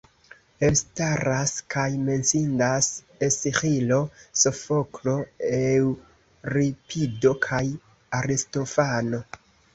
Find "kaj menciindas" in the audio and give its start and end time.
1.75-2.87